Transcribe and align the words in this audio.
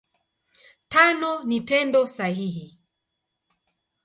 Tano 0.91 1.31
ni 1.47 1.57
Tendo 1.69 2.01
sahihi. 2.15 2.65